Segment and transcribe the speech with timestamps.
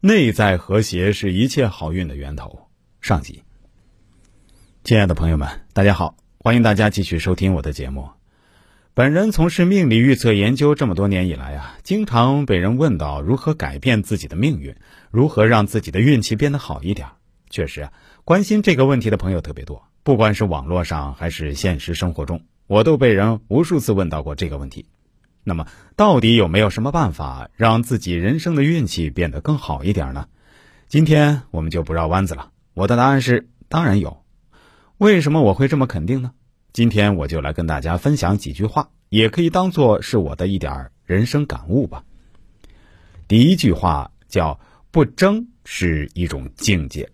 [0.00, 2.68] 内在和谐是一切好运的源头。
[3.00, 3.42] 上集，
[4.84, 8.08] 亲爱的朋友们，大家好，欢迎大家继续收听我的节目。
[8.94, 14.76] 本人从事命理预测研究这么多年以来啊，经常被人问到如何改变自己的命运，
[15.10, 17.08] 如何让自己的运气变得好一点。
[17.50, 17.92] 确实啊，
[18.24, 24.86] 关心这个问题的朋友特别多，不管是网络上还是现实生活中，我都被人无数次问到过这个问题。
[25.48, 30.28] 那么，到底有没有什么办法让自己人生的运气变得更好一点呢？
[30.88, 32.52] 今天我们就不绕弯子了。
[32.74, 34.22] 我的答案是，当然有。
[34.98, 36.32] 为什么我会这么肯定呢？
[36.72, 42.04] 今天我就来跟大家分享几句话，也可以当做是我的一点人生感悟吧。
[43.26, 44.60] 第一句话叫
[44.92, 47.10] “不争是一种境界”。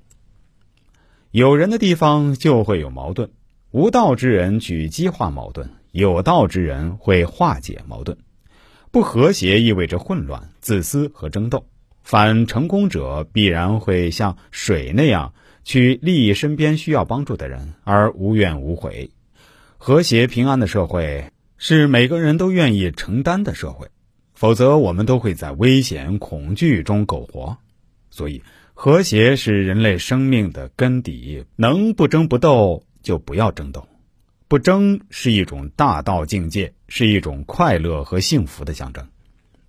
[1.31, 3.31] 有人的地方就会有矛盾，
[3.71, 8.19] 无道之人去激化矛盾，有道之人会化解矛盾。
[8.91, 11.65] 不和谐意味着混乱、自私和争斗。
[12.03, 19.09] 反成功者必然会像水那样去利益身边需要帮助的人，而无怨无悔。
[19.79, 23.87] 和谐平安的社会是每个人都愿意承担的社会，
[24.35, 27.57] 否则我们都会在危险、恐惧中苟活。
[28.11, 28.43] 所以，
[28.75, 31.45] 和谐是人类生命的根底。
[31.55, 33.87] 能不争不斗，就不要争斗。
[34.47, 39.07] 不争是一种大道境界，是一种快乐和幸福的象征。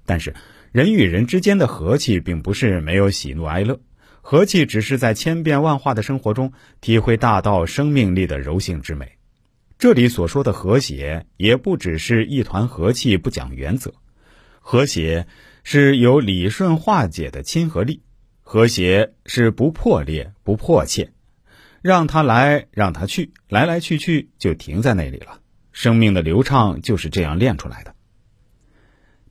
[0.06, 0.34] 但是，
[0.72, 3.80] 人与人之间的和气并不是没有喜怒哀乐，
[4.22, 6.52] 和气只是在千变万化的生活中
[6.82, 9.10] 体会大道生命力的柔性之美。
[9.80, 13.94] 这里所说的和谐，也不只是一团和气不讲原则，
[14.60, 15.26] 和谐
[15.64, 18.02] 是有理顺化解的亲和力，
[18.42, 21.12] 和谐是不破裂不迫切。
[21.86, 25.40] 让他来，让他去，来来去去就停在那里了。
[25.72, 27.94] 生命的流畅就是这样练出来的。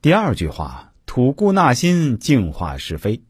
[0.01, 3.21] 第二句话，吐故纳新，净化是非。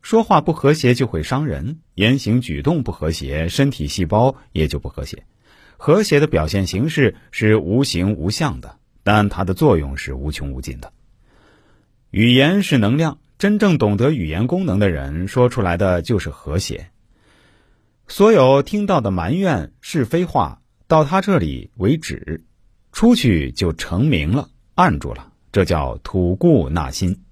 [0.00, 5.24] 说话不和谐就会伤人，言行举动不和谐，身体细胞也就不和谐。
[5.76, 10.92] 和谐的表现形式是无形无相的，但它的作用是无穷无尽的。
[12.12, 16.90] 语言是能量，真正懂得语言功能的人说出来的就是和谐。
[18.10, 22.42] 所有听到的埋怨是非话，到他这里为止，
[22.90, 27.22] 出去就成名了，按住了，这叫吐故纳新。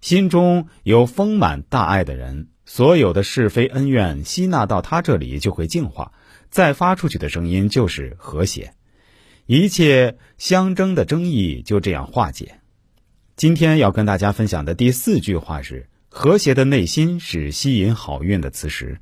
[0.00, 6.12] 心中有丰满大爱的人，所有的是非恩怨吸纳到他这里就会净化，
[6.50, 8.74] 再发出去的声音就是和谐，
[9.46, 12.60] 一切相争的争议就这样化解。
[13.34, 19.00] 今天要跟大家分享的第四句话是：和谐的内心是吸引好运的磁石。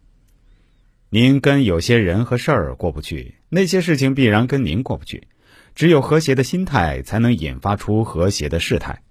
[1.13, 5.27] 您跟有些人和事儿过不去，那些事情必然跟您过不去。
[5.75, 9.03] 只有和谐的心态，才能引发出和谐的事态。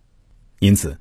[0.60, 0.98] 因此，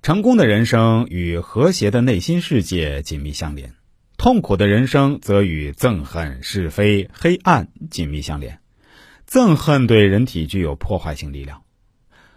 [0.00, 3.72] 成功的人生与和谐的内心世界紧密相连；
[4.16, 8.58] 痛苦的人生则与憎恨、是非、黑暗紧密相连。
[9.28, 11.62] 憎恨对人体具有破坏性力量，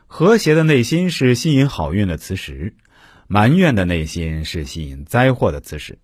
[0.07, 2.73] 和谐的内心是吸引好运的磁石；
[3.27, 5.97] 埋怨的内心是吸引灾祸的磁石。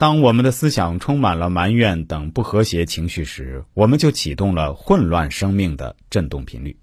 [0.00, 6.79] 当我们的思想充满了埋怨等不和谐情绪时，我们就启动了混乱生命的振动频率。